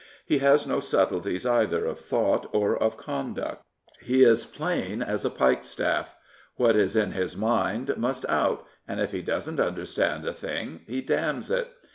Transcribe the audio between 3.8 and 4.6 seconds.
He is